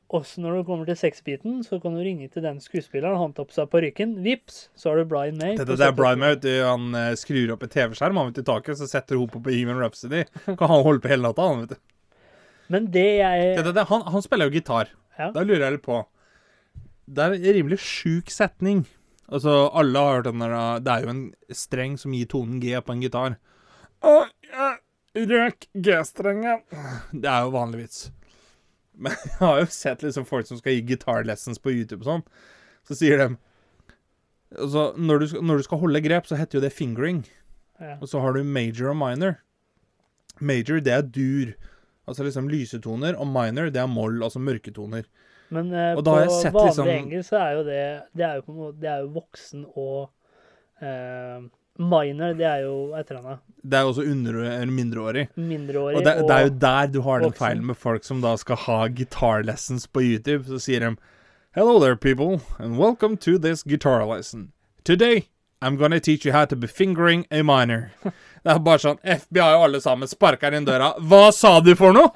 [0.09, 3.45] Også når du kommer til sexbiten, så kan du ringe til den skuespilleren, han tar
[3.45, 5.57] på seg parykken, vips, så har du Brian May.
[5.59, 5.93] Dette på det er.
[5.99, 9.21] Brian May, du, han eh, skrur opp et TV-skjerm han vet i taket, så setter
[9.21, 10.23] hun på Even Rhapsody.
[10.47, 11.83] Kan han holde på hele natta, han, vet du.
[12.73, 14.89] Men det jeg Det, det, det, han, han spiller jo gitar.
[15.19, 15.31] Ja.
[15.35, 15.97] Da lurer jeg litt på
[17.11, 18.85] Det er en rimelig sjuk setning.
[19.29, 22.75] Altså, alle har hørt den der Det er jo en streng som gir tonen G
[22.81, 23.35] på en gitar.
[24.05, 24.13] Å,
[24.47, 26.63] jeg røk G-strengen.
[27.13, 28.05] Det er jo vanlig vits.
[28.99, 32.11] Men jeg har jo sett liksom folk som skal gi guitar lessons på YouTube og
[32.13, 32.25] sånn.
[32.89, 33.29] Så sier de
[34.49, 37.19] Altså, når du, skal- når du skal holde grep, så heter jo det fingering.
[37.81, 37.99] ja.
[38.01, 39.35] Og så har du major og minor.
[40.41, 41.51] Major, det er dur.
[42.09, 43.17] Altså liksom lysetoner.
[43.21, 45.05] Og minor, det er moll, altså mørketoner.
[45.55, 48.81] Men eh, på sett vanlig liksom- engelsk så er jo det Det er jo, måte,
[48.83, 50.11] det er jo voksen og
[50.83, 51.47] eh,
[51.79, 55.29] Minor, det er jo et eller annet Det er jo også under, mindreårig.
[55.37, 55.97] mindreårig.
[55.97, 57.39] Og det, det er jo der du har den voksen.
[57.47, 60.45] feilen med folk som da skal ha guitar lessons på YouTube.
[60.49, 60.97] Så sier de
[61.55, 64.53] Hello there, people, and welcome to this guitar lesson.
[64.85, 65.29] Today
[65.63, 67.93] I'm gonna teach you how to be fingering a minor.
[68.49, 70.95] Det er bare sånn FBI og alle sammen sparker inn døra.
[71.05, 72.09] Hva sa du for noe?!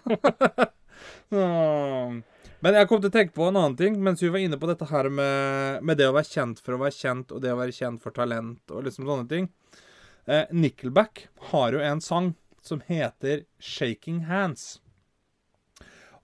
[2.62, 4.70] Men jeg kom til å tenke på en annen ting mens vi var inne på
[4.70, 7.58] dette her med, med det å være kjent for å være kjent, og det å
[7.58, 9.50] være kjent for talent, og liksom sånne ting.
[10.24, 12.32] Eh, Nickelback har jo en sang
[12.64, 14.80] som heter 'Shaking Hands'.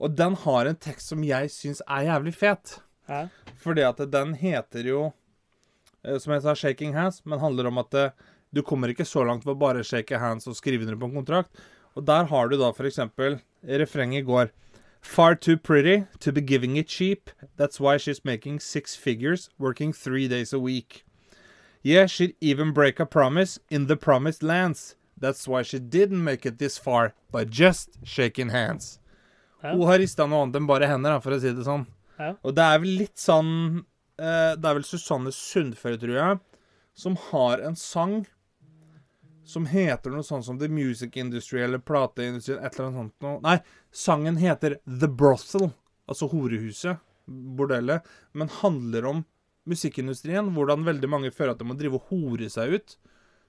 [0.01, 2.79] Og den har en tekst som jeg syns er jævlig fet.
[3.11, 3.29] Hæ?
[3.61, 5.13] Fordi at den heter jo
[6.01, 8.11] eh, Som jeg sa, 'Shaking Hands', men handler om at eh,
[8.55, 11.19] Du kommer ikke så langt ved å bare shake hands og skrive under på en
[11.21, 11.53] kontrakt.
[11.97, 14.51] Og der har du da eksempel Refrenget går
[15.01, 17.31] Far too pretty to be giving it cheap.
[17.57, 21.05] That's why she's making six figures, working three days a week.
[21.83, 24.97] Yeah, she'd even break a promise in the promised lands.
[25.17, 28.99] That's why she didn't make it this far by just shaking hands.
[29.63, 29.73] Ja.
[29.73, 31.87] Hun har rista noe annet enn bare hender, for å si det sånn.
[32.19, 32.35] Ja.
[32.43, 33.51] Og det er vel litt sånn
[34.19, 36.39] eh, Det er vel Susanne Sundfør, tror jeg,
[36.99, 38.21] som har en sang
[39.49, 43.39] som heter noe sånn som The Music Industry eller plateindustrien, et eller annet sånt noe.
[43.45, 43.57] Nei,
[43.95, 45.71] sangen heter The Brothel,
[46.09, 48.05] altså horehuset, bordellet,
[48.37, 49.23] men handler om
[49.69, 52.99] musikkindustrien, hvordan veldig mange føler at de må drive og hore seg ut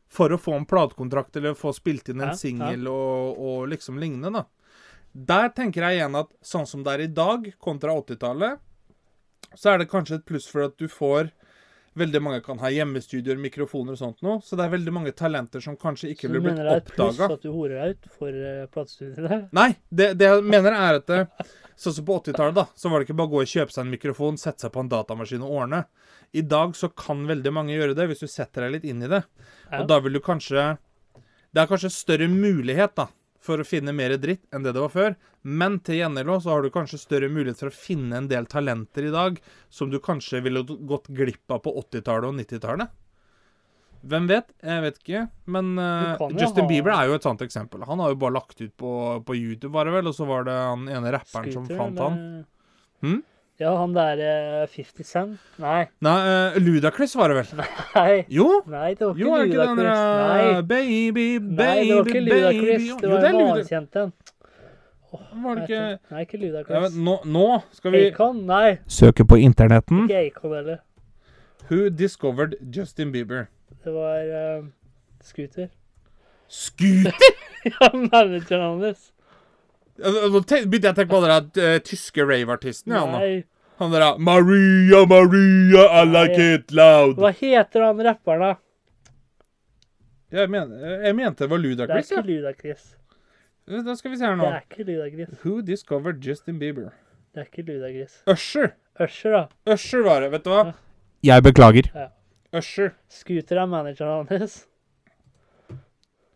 [0.10, 2.56] for å få en platekontrakt eller få spilt inn en Ja,
[2.88, 2.92] ja.
[2.92, 4.48] og, og liksom lignende, da.
[5.14, 8.60] Der tenker jeg igjen at sånn som det er i dag, kontra 80-tallet,
[9.56, 11.32] så er det kanskje et pluss for at du får
[12.00, 14.40] Veldig mange kan ha hjemmestudioer, mikrofoner og sånt noe.
[14.46, 16.92] Så det er veldig mange talenter som kanskje ikke Så du mener det er et
[16.94, 19.42] pluss at du horer deg ut for uh, platestudiene?
[19.56, 21.14] Nei, det, det jeg mener er at
[21.80, 23.86] Sånn som på 80-tallet, da, så var det ikke bare å gå og kjøpe seg
[23.86, 25.86] en mikrofon, sette seg på en datamaskin og ordne.
[26.36, 29.12] I dag så kan veldig mange gjøre det, hvis du setter deg litt inn i
[29.12, 29.22] det.
[29.70, 29.80] Ja.
[29.80, 30.74] Og da vil du kanskje
[31.50, 33.08] Det er kanskje større mulighet, da,
[33.40, 35.14] for å finne mer dritt enn det det var før.
[35.48, 39.08] Men til gjengjeld så har du kanskje større mulighet for å finne en del talenter
[39.08, 39.38] i dag
[39.72, 42.92] som du kanskje ville gått glipp av på 80-tallet og 90-tallet.
[44.10, 44.52] Hvem vet?
[44.64, 45.24] Jeg vet ikke.
[45.52, 47.84] Men uh, Justin ha- Bieber er jo et sånt eksempel.
[47.88, 48.92] Han har jo bare lagt ut på,
[49.28, 52.00] på YouTube, var det vel, og så var det han ene rapperen som fant fant
[52.06, 52.16] han.
[52.20, 52.46] eller?
[53.04, 53.20] Hm?
[53.60, 55.40] Ja, han der eh, 50 Cent?
[55.60, 55.90] Nei.
[56.00, 56.20] Nei,
[56.56, 57.64] uh, Ludacris var det vel?
[57.98, 58.62] Nei, Jo!
[58.72, 60.00] nei det var Jo, ikke er ikke den Ludacris.
[60.00, 60.62] Nei.
[60.62, 62.86] Baby, Baby, baby, Nei, det var ikke Ludacris.
[62.88, 63.66] Jo, Det var det en annen
[64.04, 64.14] en.
[65.44, 65.82] Var det ikke
[66.14, 66.78] Nei, ikke Ludacris.
[66.78, 68.42] Ja, nå, nå skal vi Acon?
[68.48, 70.06] Nei, søke på internetten.
[70.08, 70.80] ikke Acon heller.
[71.68, 73.50] Who discovered Justin Bieber?
[73.84, 74.66] Det var uh,
[75.22, 75.68] Scooter.
[76.48, 77.12] Scooter!
[77.74, 79.10] ja, manageren hans.
[80.00, 82.94] Nå te- begynte jeg å tenke på den eh, tyske rave-artisten.
[82.96, 83.20] Ja, nå.
[83.20, 83.44] Nei,
[83.80, 87.18] han der Maria, Maria, I like it loud.
[87.20, 88.56] hva heter han rapperen, da?
[90.30, 90.72] Jeg, men,
[91.06, 92.26] jeg mente det var Det er Ludacris, ikke ja.
[92.28, 92.84] Ludacris.
[93.70, 94.46] Da skal vi se her nå.
[94.46, 95.32] Det er ikke Ludacris.
[95.44, 96.92] Who discovered Justin Bieber?
[97.34, 98.20] Det er ikke Ludacris.
[98.30, 98.72] Usher.
[99.00, 99.74] Usher, da.
[99.74, 100.64] Usher var det, vet du hva?
[100.70, 100.74] Ja.
[101.34, 101.90] Jeg beklager.
[101.96, 102.08] Ja.
[102.60, 102.94] Usher.
[103.12, 104.64] Scooter er manageren hans.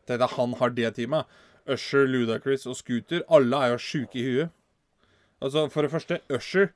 [0.07, 1.25] Det er han har det teamet.
[1.69, 3.23] Usher, Ludacris og Scooter.
[3.31, 4.53] Alle er jo sjuke i huet.
[5.43, 6.71] Altså, for det første, Usher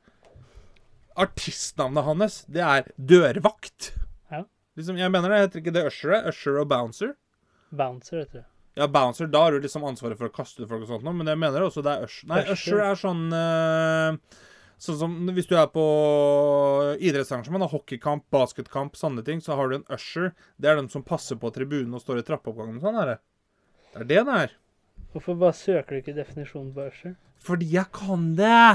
[1.18, 3.94] Artistnavnet hans, det er dørvakt.
[4.30, 4.44] Ja.
[4.78, 6.28] Liksom, jeg mener det heter ikke det Usher er.
[6.30, 7.16] Usher og Bouncer.
[7.72, 8.46] Bouncer, heter det.
[8.78, 11.32] Ja, Bouncer, da har du liksom ansvaret for å kaste ut folk og sånt men
[11.32, 12.30] jeg mener også det er Usher.
[12.30, 12.84] Nei, Usher.
[12.86, 14.44] Er sånn uh,
[14.78, 15.84] Sånn som hvis du er på
[17.02, 20.36] idrettsarrangement, hockeykamp, basketkamp, sånne ting, så har du en usher.
[20.62, 23.18] Det er den som passer på tribunen og står i trappeoppgangen sånn, er det.
[23.96, 24.54] Det er det det er.
[25.18, 27.14] Hvorfor bare søker du ikke definisjonen på Usher?
[27.42, 28.74] Fordi jeg kan det.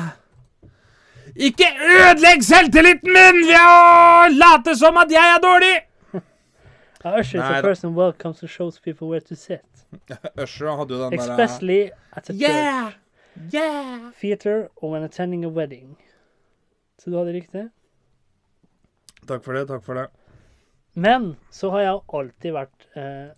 [1.37, 5.77] Ikke ødelegg selvtilliten min ved å late som at jeg er dårlig!
[7.07, 9.85] A usher is Nei a person who welcomes and shows people where to sit.
[10.43, 11.79] Usher hadde jo den derre Especially
[12.11, 12.91] at a church, Yeah!
[13.53, 14.11] Yeah!
[14.19, 15.95] theater or when attending a wedding.
[16.99, 17.69] Så du hadde riktig.
[19.31, 20.09] Takk for det, takk for det.
[20.95, 23.31] Men så har jeg alltid vært eh,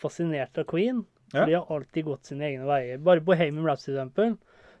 [0.00, 1.04] fascinert av Queen.
[1.32, 1.44] Ja.
[1.46, 2.98] De har alltid gått sine egne veier.
[3.04, 4.36] Bare Bohemian Rhapsody, for eksempel,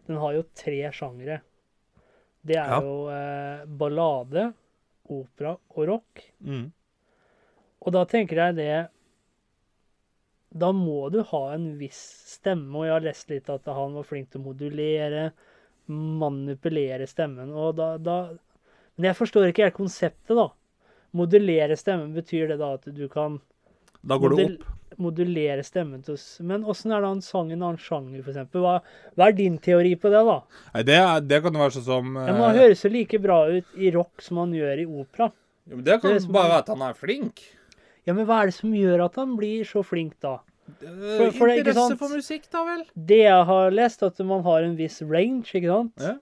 [0.08, 1.40] den har jo tre sjangere.
[2.46, 2.80] Det er Ja.
[2.80, 4.52] jo eh, ballade,
[5.08, 6.22] opera og rock.
[6.44, 6.70] Mm.
[7.84, 8.88] Og da tenker jeg det
[10.58, 14.02] Da må du ha en viss stemme, og jeg har lest litt at han var
[14.08, 15.32] flink til å modulere,
[15.88, 18.16] manipulere stemmen, og da, da
[18.96, 20.48] Men jeg forstår ikke helt konseptet, da.
[21.14, 23.40] Modulere stemmen, betyr det da at du kan
[24.02, 24.66] Da går det opp.
[25.02, 28.64] Modulere stemmen til oss Men åssen er det han sang en annen sjanger, eksempel?
[28.64, 28.78] Hva,
[29.18, 30.38] hva er din teori på det, da?
[30.74, 30.98] Nei, det,
[31.30, 33.92] det kan være sånn som Ja, men Han eh, høres jo like bra ut i
[33.94, 35.30] rock som han gjør i opera.
[35.68, 37.42] Ja, men Det kan det bare være at han er flink.
[38.08, 40.38] Ja, men hva er det som gjør at han blir så flink, da?
[40.78, 42.82] For, for er Interesse det, for musikk, da vel?
[43.08, 46.04] Det jeg har lest, at man har en viss range, ikke sant?
[46.04, 46.16] Ja.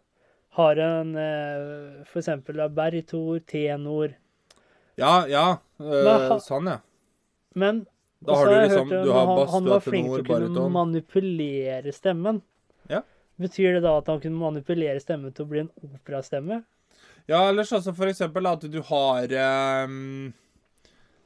[0.57, 4.15] Har en uh, eksempel da, baritor, tenor
[4.97, 5.47] Ja, ja.
[5.83, 6.79] Uh, Men sånn, ja.
[7.57, 7.85] Men
[8.25, 10.49] Da har du liksom Du har han, bass, han du var flink til å kunne
[10.49, 10.73] bariton.
[10.73, 12.41] manipulere stemmen.
[12.89, 13.03] Ja.
[13.37, 16.63] Betyr det da at han kunne manipulere stemmen til å bli en operastemme?
[17.29, 19.33] Ja, eller sånn som for eksempel at du har
[19.85, 20.33] um,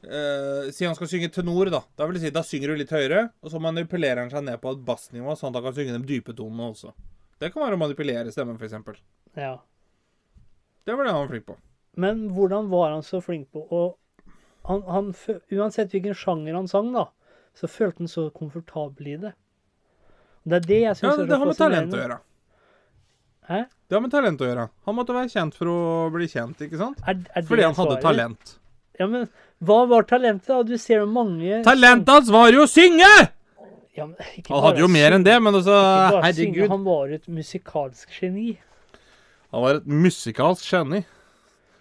[0.09, 1.83] uh, Si han skal synge tenor, da.
[1.96, 4.59] Da vil jeg si, da synger du litt høyere, og så manipulerer han seg ned
[4.62, 6.94] på et bassnivå, sånn at han kan synge de dype tonene også.
[7.40, 8.98] Det kan være å manipulere stemmen, for eksempel.
[9.38, 9.59] Ja.
[10.88, 11.57] Det var det han var flink på.
[12.00, 13.85] Men hvordan var han så flink på å
[14.68, 15.12] han, han,
[15.56, 17.06] Uansett hvilken sjanger han sang, da,
[17.56, 19.32] så følte han så komfortabel i det.
[20.44, 21.28] Og Det er det jeg Ja, syns fascinerende.
[21.30, 22.18] det har med talent å gjøre.
[23.50, 23.60] Hæ?
[23.90, 24.68] Det har med talent å gjøre.
[24.86, 25.78] Han måtte være kjent for å
[26.14, 27.00] bli kjent, ikke sant?
[27.08, 28.56] Er, er Fordi han hadde talent.
[29.00, 29.26] Ja, men
[29.64, 30.62] hva var talentet, da?
[30.62, 33.08] Du ser jo mange Talentet hans var jo å synge!
[33.96, 36.68] Ja, men Han hadde jo mer enn det, men altså synge, Herregud.
[36.70, 38.52] han var et musikalsk geni.
[39.50, 41.00] Han var et musikalsk geni.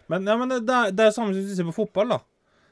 [0.10, 2.20] Men, ja, men det er det er samme som hvis du ser på fotball, da.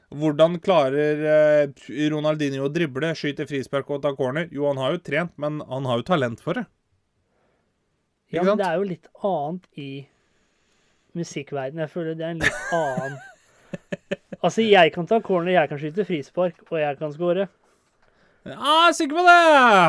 [0.08, 4.48] Hvordan klarer eh, Ronaldinho å drible, skyte frispark og ta corner?
[4.54, 6.64] Jo, han har jo trent, men han har jo talent for det.
[8.32, 8.62] Ja, men sant?
[8.62, 9.90] det er jo litt annet i
[11.16, 11.84] musikkverdenen.
[11.84, 13.18] Jeg føler det er en litt annen
[14.38, 17.48] Altså, jeg kan ta corner, jeg kan skyte frispark, og jeg kan score.
[18.46, 19.38] Ja, jeg er sikker på det!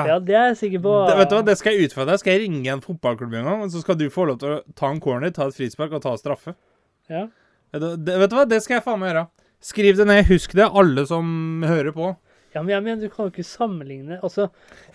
[0.09, 0.93] Ja, det er jeg sikker på.
[1.05, 1.17] det!
[1.19, 2.21] Vet du hva, Det skal jeg utfordre deg.
[2.23, 4.89] Skal jeg ringe en fotballklubb en gang, så skal du få lov til å ta
[4.89, 6.55] en corner, ta et frispark og ta straffe.
[7.11, 7.27] Ja.
[7.75, 9.27] Det, det, vet du hva, det skal jeg faen meg gjøre.
[9.59, 10.25] Skriv det ned.
[10.29, 12.13] Husk det, alle som hører på.
[12.53, 14.47] ja, men jeg mener, du kan jo ikke sammenligne Altså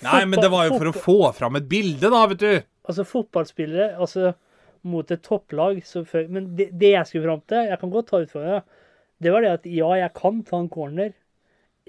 [0.02, 2.54] Nei, men det var jo for å få fram et bilde, da, vet du.
[2.88, 4.32] Altså, fotballspillere altså,
[4.82, 8.08] mot et topplag så før, Men det, det jeg skulle fram til Jeg kan godt
[8.10, 8.64] ta utfordringa.
[9.22, 11.14] Det var det at ja, jeg kan ta en corner.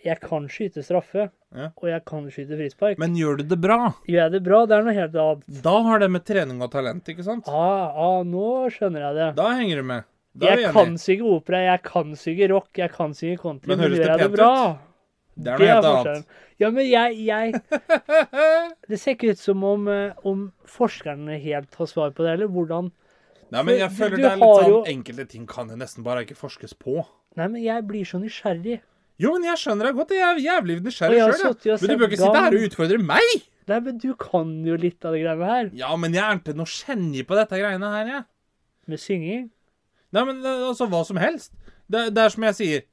[0.06, 1.30] Jeg kan skyte straffe.
[1.56, 1.70] Ja.
[1.80, 3.00] Og jeg kan skyte frispark.
[3.02, 3.78] Men gjør du det bra?
[4.08, 4.62] Gjør jeg det bra?
[4.68, 5.62] Det er noe helt annet.
[5.66, 7.48] Da har det med trening og talent, ikke sant?
[7.48, 9.30] Ah, ah, nå skjønner jeg det.
[9.40, 10.08] Da henger du med.
[10.42, 14.02] Jeg kan synge opera, jeg kan synge rock, jeg kan synge country, Men men, høres
[14.02, 14.84] det pent ut?
[15.36, 16.36] Det er noe helt annet.
[16.60, 17.54] Ja, men jeg, jeg
[18.90, 22.52] Det ser ikke ut som om, eh, om forskerne helt har svar på det, eller
[22.52, 22.92] hvordan
[23.54, 26.04] Nei, men jeg føler du det er litt sånn jo- Enkelte ting kan det nesten
[26.04, 27.04] bare ikke forskes på.
[27.38, 28.80] Nei, men jeg blir så nysgjerrig.
[29.22, 30.14] Jo, men jeg skjønner deg godt.
[30.16, 33.36] Jeg er jævlig nysgjerrig sjøl, Men du bør ikke sitte her og utfordre meg!
[33.70, 35.70] Nei, men du kan jo litt av det greiene her.
[35.78, 38.26] Ja, men jeg er ikke noe geni på dette greiene her, jeg.
[38.92, 39.46] Med synging.
[40.14, 41.54] Nei, men eh, altså, hva som helst.
[41.90, 42.84] Det, det er som jeg sier.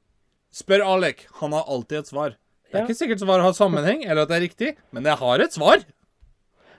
[0.53, 1.25] Spør Alek.
[1.41, 2.35] Han har alltid et svar.
[2.69, 2.85] Det er Ja.
[2.87, 5.83] ikke sikkert svaret har sammenheng, eller at det er riktig, men jeg har et svar.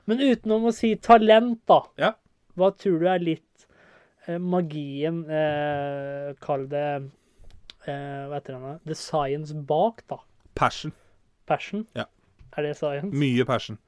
[0.06, 1.80] Men utenom å si talent, da.
[1.98, 2.12] Ja.
[2.58, 3.66] Hva tror du er litt
[4.28, 6.82] eh, magien eh, Kall det
[7.88, 8.74] eh, Hva heter det?
[8.90, 10.18] The science bak, da.
[10.54, 10.92] Passion.
[11.46, 11.86] Passion.
[11.98, 12.04] Ja.
[12.56, 13.10] Er det science?
[13.14, 13.78] Mye passion.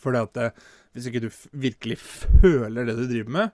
[0.00, 0.50] Fordi at eh,
[0.94, 3.50] hvis ikke du virkelig føler det du driver med,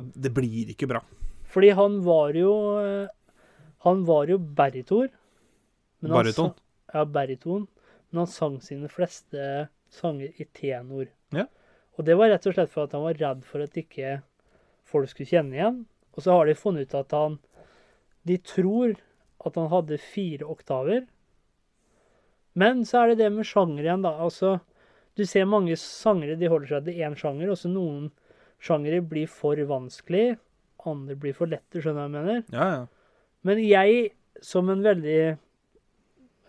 [0.00, 1.02] det blir ikke bra.
[1.54, 2.52] Fordi han var jo
[3.84, 5.08] Han var jo baritor.
[6.00, 6.54] han Bariton?
[6.94, 7.66] Ja, bariton.
[8.10, 11.10] Men han sang sine fleste sanger i tenor.
[11.30, 11.46] Ja.
[11.98, 14.22] Og det var rett og slett for at han var redd for at ikke
[14.88, 15.82] folk skulle kjenne igjen.
[16.16, 17.38] Og så har de funnet ut at han
[18.24, 18.94] De tror
[19.44, 21.04] at han hadde fire oktaver.
[22.54, 24.14] Men så er det det med sjanger igjen, da.
[24.24, 24.60] Altså,
[25.18, 28.08] du ser mange sangere de holder seg til én sjanger, og så noen
[28.64, 30.36] sjangere blir for vanskelig.
[30.84, 32.44] Andre blir for lette, skjønner du hva jeg mener?
[32.52, 32.84] Ja, ja.
[33.44, 34.06] Men jeg,
[34.44, 35.18] som en veldig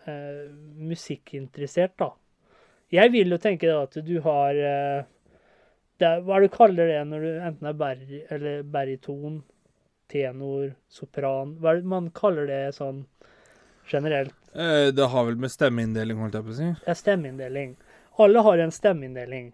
[0.07, 0.45] eh,
[0.91, 2.13] musikkinteressert, da
[2.93, 5.07] Jeg vil jo tenke da at du har eh,
[5.99, 9.41] det er, Hva er det du kaller det når du enten er bari, eller bariton,
[10.11, 13.05] tenor, sopran Hva er det man kaller det sånn
[13.91, 14.35] generelt?
[14.53, 16.71] Eh, det har vel med stemmeinndeling, holdt jeg på å si.
[16.87, 17.75] Ja, stemmeinndeling.
[18.23, 19.51] Alle har en stemmeinndeling.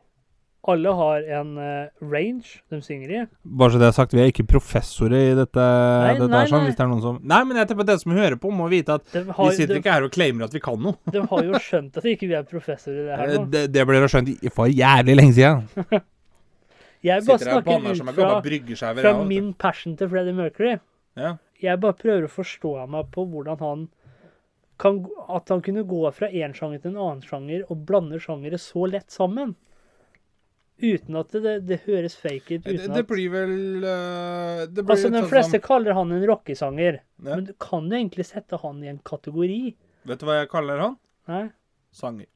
[0.70, 3.22] Alle har en eh, range de synger i.
[3.42, 5.64] Bare så det er sagt, vi er ikke professorer i dette.
[5.64, 6.70] Nei, dette nei, sånn, nei.
[6.70, 8.68] hvis det er noen som Nei, men jeg tenker på dere som hører på, må
[8.70, 11.00] vite at har, vi sitter de, ikke her og claimer at vi kan noe.
[11.10, 13.48] de har jo skjønt at vi ikke er professorer i det her Eh, nå.
[13.54, 15.66] Det, det ble da skjønt for jævlig lenge siden.
[17.02, 18.14] Jeg bare snakker ut
[18.78, 20.76] fra fra min passion til Freddie Mercury.
[21.18, 21.36] Ja.
[21.62, 23.90] Jeg bare prøver å forstå meg på hvordan han
[24.82, 28.58] kan At han kunne gå fra én sjanger til en annen sjanger og blande sjangere
[28.62, 29.56] så lett sammen.
[30.82, 32.64] Uten at det, det høres fake ut.
[32.66, 33.54] Det, det blir vel
[33.86, 37.36] uh, det blir altså, den De sånn fleste som- kaller han en rockesanger, Ja.
[37.36, 39.76] men du kan jo egentlig sette han i en kategori.
[40.10, 40.98] Vet du hva jeg kaller han?
[41.30, 41.44] Nei?
[41.94, 42.28] Sanger.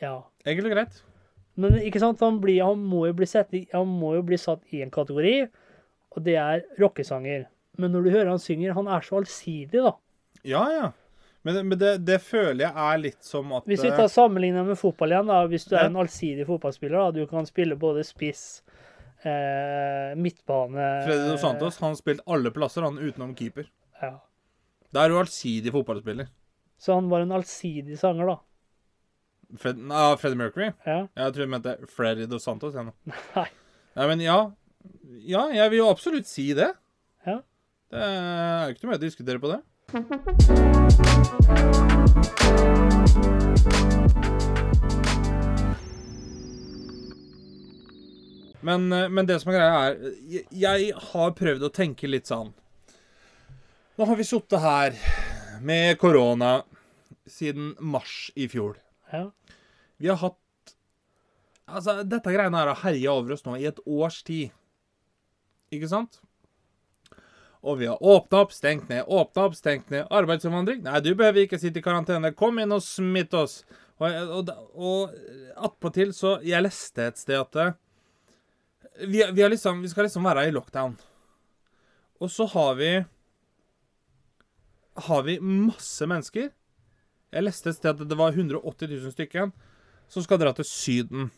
[0.00, 0.22] Ja.
[0.46, 1.02] Egentlig greit.
[1.56, 4.90] Men ikke sant, han, blir, han, må sett, han må jo bli satt i en
[4.90, 5.48] kategori,
[6.14, 7.46] og det er rockesanger.
[7.78, 9.94] Men når du hører han synger, han er så allsidig, da.
[10.46, 10.90] Ja, ja.
[11.44, 14.64] Men, men det, det føler jeg er litt som at Hvis vi eh, tar sammenlignet
[14.64, 18.04] med fotball igjen, da, hvis du er en allsidig fotballspiller, da, du kan spille både
[18.08, 18.62] spiss,
[19.28, 23.68] eh, midtbane Freddy Dos Santos han har spilt alle plasser, han utenom keeper.
[24.00, 24.14] Ja.
[24.94, 26.32] Da er du allsidig fotballspiller.
[26.80, 28.38] Så han var en allsidig sanger, da.
[29.60, 30.70] Fred, ah, Freddie Mercury?
[30.86, 31.04] Ja.
[31.12, 32.74] Jeg tror du mente Freddy Dos Santos.
[32.74, 33.14] Jeg, nå.
[33.36, 33.46] Nei.
[33.94, 34.38] Nei, men ja.
[35.28, 36.72] Ja, jeg vil jo absolutt si det.
[37.28, 37.38] Ja.
[37.92, 39.60] Det er ikke noe mer å diskutere på det.
[48.64, 52.30] Men, eh, men det som er greia, er jeg, jeg har prøvd å tenke litt
[52.30, 52.54] sånn
[53.94, 54.96] Nå har vi sittet her
[55.62, 56.62] med korona
[57.30, 58.76] siden mars i fjor.
[59.12, 59.28] Ja.
[60.02, 60.40] Vi har hatt
[61.64, 64.50] Altså, dette greiene her har herja over oss nå i et års tid.
[65.72, 66.18] Ikke sant?
[67.64, 70.04] Og vi har åpna opp, stengt ned, åpna opp, stengt ned.
[70.12, 70.82] Arbeidsinnvandring?
[70.84, 72.34] Nei, du behøver ikke sitte i karantene.
[72.36, 73.62] Kom inn og smitt oss.
[73.96, 75.12] Og, og, og
[75.68, 77.76] attpåtil så Jeg leste et sted at
[79.06, 80.96] vi, vi, har liksom, vi skal liksom være i lockdown.
[82.20, 82.90] Og så har vi
[85.08, 86.52] Har vi masse mennesker.
[87.34, 89.48] Jeg leste et sted at det var 180 000 stykker
[90.12, 91.30] som skal dra til Syden.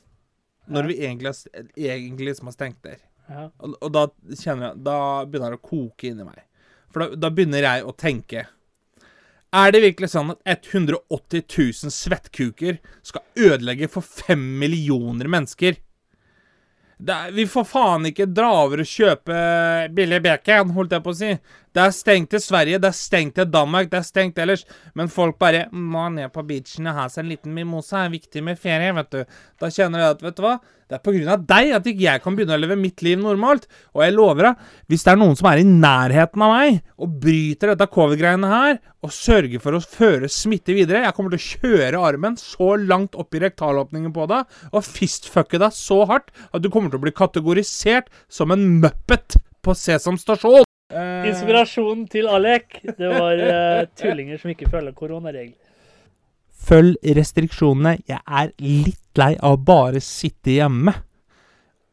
[0.66, 1.32] Når vi egentlig,
[1.78, 2.98] egentlig liksom har stengt der.
[3.28, 3.46] Ja.
[3.58, 4.04] Og, og da
[4.38, 6.44] kjenner jeg Da begynner det å koke inni meg.
[6.92, 8.44] For da, da begynner jeg å tenke
[9.56, 15.80] Er det virkelig sånn at 180 000 svettkuker skal ødelegge for fem millioner mennesker?
[16.96, 19.36] Er, vi får faen ikke dra over og kjøpe
[19.92, 21.32] billig bacon, holdt jeg på å si.
[21.76, 24.62] Det er stengt til Sverige, det er stengt til Danmark, det er stengt ellers.
[24.96, 27.98] Men folk bare må ned på beachen og ha seg en liten mimosa.
[27.98, 29.36] Det er viktig med ferie, vet du.
[29.60, 30.54] Da kjenner jeg at, vet du hva?
[30.86, 33.20] Det er på grunn av deg at ikke jeg kan begynne å leve mitt liv
[33.20, 33.66] normalt.
[33.92, 37.18] Og jeg lover deg, hvis det er noen som er i nærheten av meg og
[37.26, 41.60] bryter dette covid-greiene her, og sørger for å føre smitte videre Jeg kommer til å
[41.60, 46.64] kjøre armen så langt opp i rektalåpningen på deg og fistfucke deg så hardt at
[46.64, 50.65] du kommer til å bli kategorisert som en muppet på Sesam stasjon.
[50.96, 55.58] Eh, Inspirasjonen til Alek, det var uh, tullinger som ikke følger koronaregler.
[56.66, 57.98] Følg restriksjonene.
[58.08, 60.94] Jeg er litt lei av bare sitte hjemme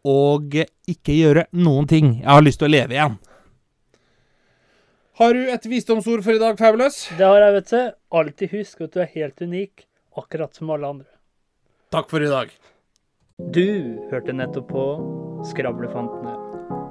[0.08, 2.16] og ikke gjøre noen ting.
[2.22, 3.20] Jeg har lyst til å leve igjen.
[5.20, 7.04] Har du et visdomsord for i dag, Fabulous?
[7.20, 7.82] Det har jeg, vet du.
[8.20, 9.86] Alltid husk at du er helt unik,
[10.18, 11.12] akkurat som alle andre.
[11.94, 12.56] Takk for i dag.
[13.54, 14.88] Du hørte nettopp på
[15.52, 16.43] Skravlefantene.